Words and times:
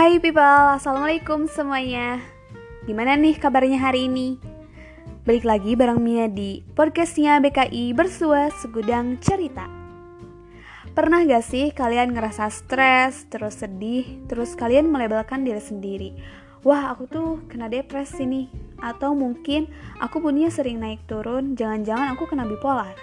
Hai 0.00 0.16
people, 0.16 0.40
Assalamualaikum 0.80 1.44
semuanya. 1.44 2.24
Gimana 2.88 3.20
nih 3.20 3.36
kabarnya 3.36 3.76
hari 3.76 4.08
ini? 4.08 4.40
Balik 5.28 5.44
lagi 5.44 5.76
bareng 5.76 6.00
Mia 6.00 6.24
di 6.24 6.64
podcastnya 6.72 7.36
BKI 7.36 7.92
Bersua 7.92 8.48
Segudang 8.48 9.20
Cerita. 9.20 9.68
Pernah 10.96 11.20
gak 11.28 11.44
sih 11.44 11.68
kalian 11.76 12.16
ngerasa 12.16 12.48
stres, 12.48 13.28
terus 13.28 13.60
sedih, 13.60 14.24
terus 14.24 14.56
kalian 14.56 14.88
melabelkan 14.88 15.44
diri 15.44 15.60
sendiri? 15.60 16.16
Wah 16.64 16.96
aku 16.96 17.04
tuh 17.04 17.44
kena 17.52 17.68
depresi 17.68 18.24
nih 18.24 18.48
Atau 18.80 19.12
mungkin 19.12 19.68
aku 20.00 20.24
punya 20.24 20.48
sering 20.48 20.80
naik 20.80 21.04
turun, 21.04 21.60
jangan-jangan 21.60 22.16
aku 22.16 22.24
kena 22.24 22.48
bipolar 22.48 22.96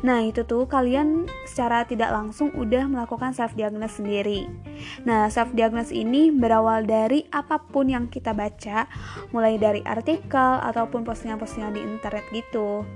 Nah, 0.00 0.24
itu 0.24 0.48
tuh 0.48 0.64
kalian 0.64 1.28
secara 1.44 1.84
tidak 1.84 2.08
langsung 2.08 2.48
udah 2.56 2.88
melakukan 2.88 3.36
self 3.36 3.52
diagnosis 3.52 4.00
sendiri. 4.00 4.48
Nah, 5.04 5.28
self 5.28 5.52
diagnosis 5.52 5.92
ini 5.92 6.32
berawal 6.32 6.88
dari 6.88 7.28
apa 7.28 7.60
pun 7.60 7.92
yang 7.92 8.08
kita 8.08 8.32
baca, 8.32 8.88
mulai 9.36 9.60
dari 9.60 9.84
artikel 9.84 10.56
ataupun 10.64 11.04
postingan-postingan 11.04 11.76
di 11.76 11.84
internet 11.84 12.24
gitu. 12.32 12.88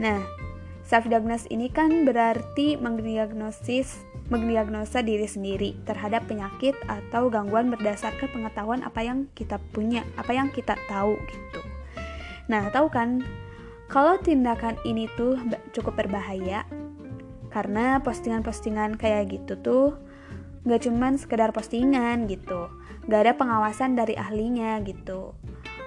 Nah, 0.00 0.24
self 0.88 1.04
diagnosis 1.04 1.52
ini 1.52 1.68
kan 1.68 2.08
berarti 2.08 2.80
mendiagnosis 2.80 4.08
mendiagnosa 4.32 5.04
diri 5.04 5.28
sendiri 5.28 5.76
terhadap 5.84 6.24
penyakit 6.24 6.72
atau 6.88 7.28
gangguan 7.28 7.68
berdasarkan 7.68 8.32
pengetahuan 8.32 8.80
apa 8.80 9.04
yang 9.04 9.28
kita 9.36 9.60
punya, 9.76 10.00
apa 10.16 10.32
yang 10.32 10.48
kita 10.48 10.72
tahu 10.88 11.20
gitu. 11.28 11.60
Nah, 12.48 12.72
tahu 12.72 12.88
kan 12.88 13.20
kalau 13.92 14.16
tindakan 14.16 14.80
ini 14.88 15.04
tuh 15.20 15.36
cukup 15.76 16.00
berbahaya 16.00 16.64
karena 17.52 18.00
postingan-postingan 18.00 18.96
kayak 18.96 19.36
gitu 19.36 19.60
tuh 19.60 20.00
nggak 20.64 20.88
cuman 20.88 21.20
sekedar 21.20 21.52
postingan 21.52 22.24
gitu 22.24 22.72
nggak 23.06 23.20
ada 23.28 23.32
pengawasan 23.34 23.98
dari 23.98 24.14
ahlinya 24.14 24.78
gitu. 24.86 25.34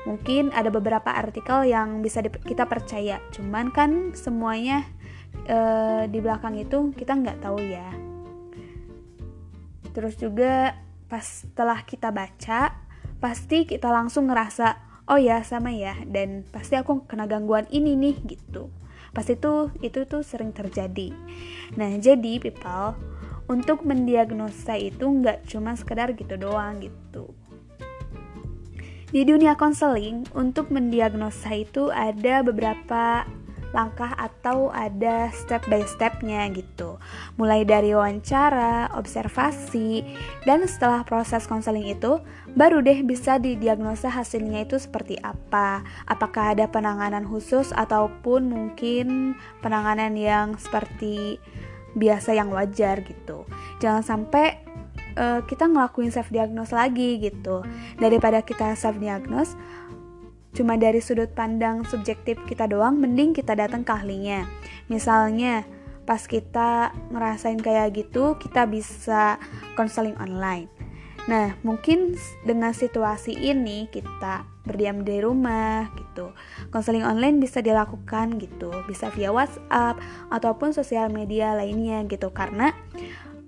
Mungkin 0.06 0.54
ada 0.54 0.70
beberapa 0.70 1.10
artikel 1.10 1.66
yang 1.66 2.04
bisa 2.06 2.22
kita 2.22 2.70
percaya 2.70 3.18
cuman 3.34 3.74
kan 3.74 4.14
semuanya 4.14 4.86
e, 5.48 5.58
di 6.12 6.20
belakang 6.22 6.60
itu 6.60 6.94
kita 6.94 7.16
nggak 7.16 7.42
tahu 7.42 7.58
ya. 7.64 7.90
Terus 9.96 10.20
juga 10.20 10.76
pas 11.08 11.24
setelah 11.24 11.82
kita 11.88 12.12
baca 12.12 12.76
pasti 13.24 13.64
kita 13.64 13.88
langsung 13.90 14.28
ngerasa 14.28 14.95
oh 15.06 15.20
ya 15.22 15.46
sama 15.46 15.74
ya 15.74 15.98
dan 16.10 16.46
pasti 16.50 16.78
aku 16.78 17.06
kena 17.06 17.30
gangguan 17.30 17.70
ini 17.70 17.94
nih 17.94 18.16
gitu. 18.26 18.74
Pasti 19.16 19.40
itu 19.40 19.72
itu 19.80 20.04
tuh 20.10 20.26
sering 20.26 20.52
terjadi. 20.52 21.14
Nah 21.80 21.96
jadi 22.02 22.42
people 22.42 22.98
untuk 23.46 23.86
mendiagnosa 23.86 24.76
itu 24.76 25.06
nggak 25.06 25.46
cuma 25.46 25.78
sekedar 25.78 26.12
gitu 26.18 26.36
doang 26.36 26.82
gitu. 26.82 27.32
Di 29.16 29.24
dunia 29.24 29.56
konseling 29.56 30.28
untuk 30.36 30.74
mendiagnosa 30.74 31.56
itu 31.56 31.88
ada 31.94 32.44
beberapa 32.44 33.24
langkah 33.76 34.16
atau 34.16 34.72
ada 34.72 35.28
step 35.36 35.68
by 35.68 35.84
stepnya 35.84 36.48
gitu. 36.56 36.96
Mulai 37.36 37.68
dari 37.68 37.92
wawancara, 37.92 38.96
observasi 38.96 40.08
dan 40.48 40.64
setelah 40.64 41.04
proses 41.04 41.44
konseling 41.44 41.92
itu 41.92 42.24
baru 42.56 42.80
deh 42.80 43.04
bisa 43.04 43.36
didiagnosa 43.36 44.08
hasilnya 44.08 44.64
itu 44.64 44.80
seperti 44.80 45.20
apa. 45.20 45.84
Apakah 46.08 46.56
ada 46.56 46.72
penanganan 46.72 47.28
khusus 47.28 47.76
ataupun 47.76 48.48
mungkin 48.48 49.36
penanganan 49.60 50.16
yang 50.16 50.56
seperti 50.56 51.44
biasa 51.96 52.36
yang 52.36 52.52
wajar 52.52 53.04
gitu. 53.04 53.44
Jangan 53.84 54.04
sampai 54.04 54.60
uh, 55.16 55.42
kita 55.48 55.66
ngelakuin 55.68 56.12
self 56.12 56.30
diagnose 56.30 56.76
lagi 56.76 57.18
gitu. 57.20 57.64
Daripada 57.98 58.44
kita 58.44 58.76
self 58.76 59.00
diagnose 59.00 59.56
cuma 60.56 60.80
dari 60.80 61.04
sudut 61.04 61.28
pandang 61.36 61.84
subjektif 61.84 62.40
kita 62.48 62.66
doang, 62.66 62.96
mending 62.98 63.36
kita 63.36 63.54
datang 63.54 63.84
ke 63.84 63.92
ahlinya. 63.92 64.48
Misalnya, 64.88 65.68
pas 66.08 66.24
kita 66.24 66.96
ngerasain 67.12 67.60
kayak 67.60 67.94
gitu, 67.94 68.40
kita 68.40 68.64
bisa 68.64 69.36
konseling 69.76 70.16
online. 70.18 70.72
Nah, 71.26 71.58
mungkin 71.66 72.14
dengan 72.46 72.72
situasi 72.72 73.34
ini 73.34 73.90
kita 73.90 74.46
berdiam 74.64 75.02
di 75.02 75.22
rumah 75.22 75.90
gitu. 75.98 76.34
Konseling 76.70 77.02
online 77.02 77.42
bisa 77.42 77.66
dilakukan 77.66 78.38
gitu, 78.38 78.70
bisa 78.86 79.10
via 79.14 79.34
WhatsApp 79.34 79.98
ataupun 80.30 80.74
sosial 80.74 81.10
media 81.10 81.58
lainnya 81.58 82.06
gitu 82.06 82.30
karena 82.30 82.74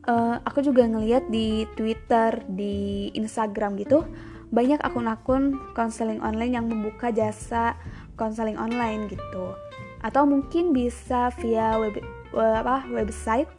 uh, 0.09 0.41
aku 0.41 0.65
juga 0.65 0.89
ngeliat 0.89 1.29
di 1.29 1.69
Twitter, 1.77 2.41
di 2.49 3.09
Instagram 3.13 3.77
gitu 3.77 4.05
banyak 4.49 4.79
akun-akun 4.79 5.59
konseling 5.75 6.23
online 6.23 6.55
yang 6.55 6.65
membuka 6.71 7.11
jasa 7.11 7.75
konseling 8.15 8.55
online 8.55 9.11
gitu. 9.11 9.53
Atau 9.99 10.23
mungkin 10.23 10.71
bisa 10.71 11.33
via 11.41 11.75
web, 11.75 11.99
apa, 12.31 12.87
website 12.91 13.49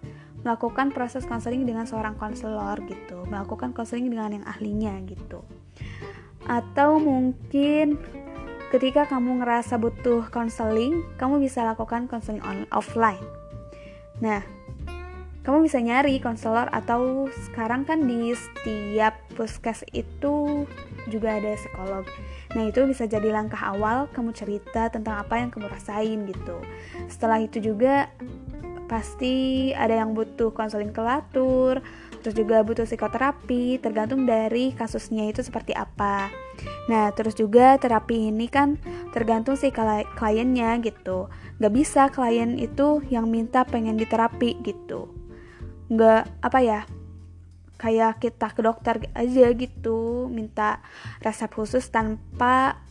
melakukan 0.46 0.94
proses 0.94 1.26
konseling 1.26 1.66
dengan 1.66 1.84
seorang 1.84 2.16
konselor 2.16 2.78
gitu. 2.88 3.26
Melakukan 3.28 3.76
konseling 3.76 4.08
dengan 4.08 4.40
yang 4.40 4.46
ahlinya 4.46 4.96
gitu. 5.04 5.44
Atau 6.48 6.96
mungkin 7.02 8.00
ketika 8.72 9.08
kamu 9.08 9.44
ngerasa 9.44 9.80
butuh 9.80 10.28
konseling 10.28 11.04
kamu 11.16 11.40
bisa 11.40 11.64
lakukan 11.64 12.08
konseling 12.08 12.44
offline. 12.72 13.24
Nah 14.20 14.57
kamu 15.48 15.64
bisa 15.64 15.80
nyari 15.80 16.20
konselor 16.20 16.68
atau 16.76 17.24
sekarang 17.48 17.88
kan 17.88 18.04
di 18.04 18.36
setiap 18.36 19.16
puskes 19.32 19.80
itu 19.96 20.68
juga 21.08 21.40
ada 21.40 21.56
psikolog. 21.56 22.04
Nah, 22.52 22.68
itu 22.68 22.84
bisa 22.84 23.08
jadi 23.08 23.32
langkah 23.32 23.56
awal 23.56 24.12
kamu 24.12 24.36
cerita 24.36 24.92
tentang 24.92 25.16
apa 25.16 25.40
yang 25.40 25.48
kamu 25.48 25.72
rasain 25.72 26.28
gitu. 26.28 26.60
Setelah 27.08 27.40
itu 27.40 27.64
juga 27.64 28.12
pasti 28.92 29.72
ada 29.72 29.96
yang 29.96 30.12
butuh 30.12 30.52
konseling 30.52 30.92
kelatur, 30.92 31.80
terus 32.20 32.36
juga 32.36 32.60
butuh 32.60 32.84
psikoterapi, 32.84 33.80
tergantung 33.80 34.28
dari 34.28 34.76
kasusnya 34.76 35.32
itu 35.32 35.40
seperti 35.40 35.72
apa. 35.72 36.28
Nah, 36.92 37.08
terus 37.16 37.32
juga 37.32 37.80
terapi 37.80 38.28
ini 38.28 38.52
kan 38.52 38.76
tergantung 39.16 39.56
si 39.56 39.72
kliennya 39.72 40.76
gitu. 40.84 41.32
Gak 41.56 41.72
bisa 41.72 42.12
klien 42.12 42.60
itu 42.60 43.00
yang 43.08 43.32
minta 43.32 43.64
pengen 43.64 43.96
diterapi 43.96 44.60
gitu 44.60 45.17
nggak 45.88 46.22
apa 46.44 46.58
ya 46.60 46.80
kayak 47.78 48.18
kita 48.18 48.50
ke 48.52 48.60
dokter 48.60 49.06
aja 49.14 49.46
gitu 49.54 50.26
minta 50.28 50.82
resep 51.22 51.48
khusus 51.54 51.86
tanpa 51.88 52.82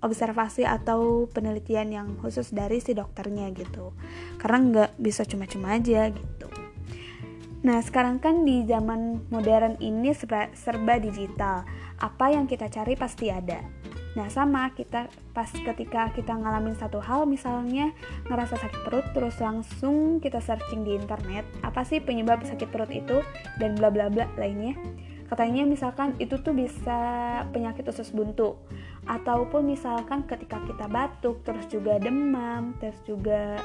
observasi 0.00 0.64
atau 0.64 1.28
penelitian 1.28 1.88
yang 1.92 2.08
khusus 2.22 2.54
dari 2.56 2.80
si 2.80 2.96
dokternya 2.96 3.52
gitu. 3.52 3.92
Karena 4.40 4.58
nggak 4.58 4.90
bisa 4.96 5.28
cuma-cuma 5.28 5.76
aja 5.76 6.08
gitu. 6.08 6.48
Nah 7.60 7.84
sekarang 7.84 8.16
kan 8.16 8.48
di 8.48 8.64
zaman 8.64 9.28
modern 9.28 9.76
ini 9.84 10.16
serba, 10.16 10.48
serba 10.56 10.96
digital. 10.96 11.68
Apa 12.00 12.32
yang 12.32 12.48
kita 12.48 12.72
cari 12.72 12.96
pasti 12.96 13.28
ada 13.28 13.79
Nah 14.18 14.26
sama 14.26 14.74
kita 14.74 15.06
pas 15.30 15.46
ketika 15.46 16.10
kita 16.10 16.34
ngalamin 16.34 16.74
satu 16.74 16.98
hal 16.98 17.30
misalnya 17.30 17.94
ngerasa 18.26 18.58
sakit 18.58 18.80
perut 18.82 19.06
terus 19.14 19.38
langsung 19.38 20.18
kita 20.18 20.42
searching 20.42 20.82
di 20.82 20.98
internet 20.98 21.46
apa 21.62 21.86
sih 21.86 22.02
penyebab 22.02 22.42
sakit 22.42 22.68
perut 22.74 22.90
itu 22.90 23.22
dan 23.62 23.78
bla 23.78 23.92
bla 23.92 24.10
bla 24.10 24.26
lainnya. 24.34 24.74
Katanya 25.30 25.62
misalkan 25.62 26.18
itu 26.18 26.42
tuh 26.42 26.50
bisa 26.50 26.98
penyakit 27.54 27.86
usus 27.86 28.10
buntu 28.10 28.58
ataupun 29.06 29.62
misalkan 29.62 30.26
ketika 30.26 30.58
kita 30.66 30.90
batuk 30.90 31.46
terus 31.46 31.70
juga 31.70 32.02
demam 32.02 32.74
terus 32.82 32.98
juga 33.06 33.62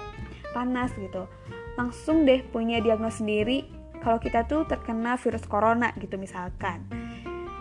panas 0.54 0.94
gitu. 0.94 1.26
Langsung 1.74 2.22
deh 2.30 2.46
punya 2.54 2.78
diagnosis 2.86 3.26
sendiri 3.26 3.66
kalau 4.06 4.22
kita 4.22 4.46
tuh 4.46 4.70
terkena 4.70 5.18
virus 5.18 5.50
corona 5.50 5.90
gitu 5.98 6.22
misalkan 6.22 6.86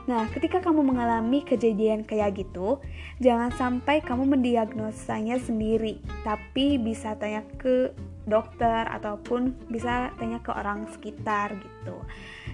Nah, 0.04 0.28
ketika 0.28 0.60
kamu 0.60 0.84
mengalami 0.84 1.40
kejadian 1.40 2.04
kayak 2.04 2.36
gitu, 2.44 2.76
jangan 3.24 3.48
sampai 3.56 4.04
kamu 4.04 4.36
mendiagnosanya 4.36 5.40
sendiri, 5.40 5.96
tapi 6.20 6.76
bisa 6.76 7.16
tanya 7.16 7.40
ke 7.56 7.88
dokter 8.28 8.84
ataupun 8.88 9.56
bisa 9.72 10.12
tanya 10.20 10.44
ke 10.44 10.52
orang 10.52 10.84
sekitar 10.92 11.56
gitu. 11.56 11.96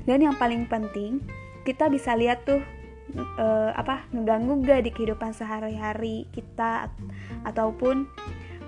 Dan 0.06 0.23
yang 0.23 0.38
paling 0.38 0.70
penting, 0.70 1.19
kita 1.67 1.91
bisa 1.91 2.14
lihat 2.14 2.47
tuh 2.47 2.62
uh, 3.38 3.70
apa 3.75 4.06
ngeganggu 4.14 4.62
gak 4.62 4.87
di 4.87 4.91
kehidupan 4.94 5.35
sehari-hari 5.35 6.31
kita 6.31 6.91
ataupun 7.43 8.06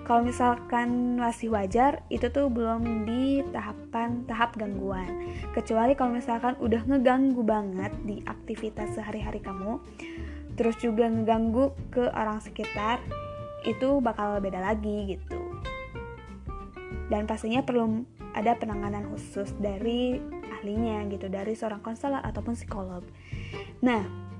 kalau 0.02 0.26
misalkan 0.26 1.14
masih 1.14 1.54
wajar 1.54 2.02
itu 2.10 2.26
tuh 2.28 2.50
belum 2.50 3.06
di 3.06 3.46
tahapan 3.54 4.26
tahap 4.26 4.58
gangguan. 4.58 5.30
Kecuali 5.54 5.94
kalau 5.94 6.18
misalkan 6.18 6.58
udah 6.58 6.82
ngeganggu 6.86 7.42
banget 7.46 7.92
di 8.02 8.18
aktivitas 8.26 8.98
sehari-hari 8.98 9.38
kamu 9.38 9.78
terus 10.52 10.76
juga 10.82 11.08
ngeganggu 11.08 11.72
ke 11.88 12.12
orang 12.12 12.42
sekitar 12.44 13.00
itu 13.64 14.02
bakal 14.02 14.42
beda 14.42 14.58
lagi 14.58 15.16
gitu. 15.16 15.38
Dan 17.08 17.28
pastinya 17.28 17.62
perlu 17.62 18.02
ada 18.32 18.56
penanganan 18.56 19.06
khusus 19.12 19.52
dari 19.60 20.16
ahlinya 20.60 21.04
gitu 21.12 21.28
dari 21.28 21.52
seorang 21.52 21.84
konselor 21.84 22.24
ataupun 22.24 22.56
psikolog. 22.56 23.04
Nah, 23.84 24.31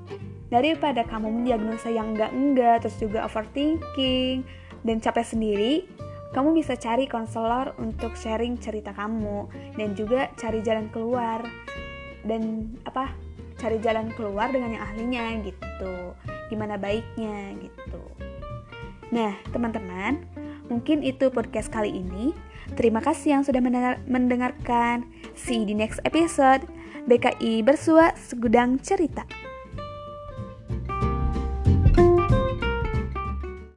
daripada 0.53 1.01
kamu 1.09 1.33
mendiagnosa 1.33 1.89
yang 1.89 2.13
enggak-enggak, 2.13 2.85
terus 2.85 3.01
juga 3.01 3.25
overthinking, 3.25 4.45
dan 4.85 5.01
capek 5.01 5.25
sendiri, 5.25 5.89
kamu 6.37 6.53
bisa 6.61 6.77
cari 6.77 7.09
konselor 7.09 7.73
untuk 7.81 8.13
sharing 8.13 8.61
cerita 8.61 8.93
kamu, 8.93 9.49
dan 9.81 9.97
juga 9.97 10.29
cari 10.37 10.61
jalan 10.61 10.93
keluar, 10.93 11.41
dan 12.29 12.69
apa 12.85 13.17
cari 13.57 13.81
jalan 13.81 14.13
keluar 14.13 14.53
dengan 14.53 14.77
yang 14.77 14.85
ahlinya 14.85 15.25
gitu, 15.41 15.95
gimana 16.53 16.77
baiknya 16.77 17.57
gitu. 17.57 18.03
Nah, 19.09 19.33
teman-teman, 19.57 20.21
mungkin 20.69 21.01
itu 21.01 21.33
podcast 21.33 21.73
kali 21.73 21.97
ini. 21.97 22.37
Terima 22.77 23.01
kasih 23.05 23.41
yang 23.41 23.43
sudah 23.45 23.61
mendengarkan. 24.09 25.05
See 25.37 25.61
you 25.61 25.69
di 25.69 25.77
next 25.77 26.01
episode. 26.05 26.65
BKI 27.05 27.61
Bersua 27.67 28.15
Segudang 28.17 28.81
Cerita. 28.81 29.27